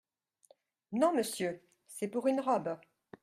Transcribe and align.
Non, 0.93 1.13
Monsieur! 1.13 1.61
c’est 1.87 2.07
pour 2.07 2.25
une 2.25 2.39
robe. 2.39 2.75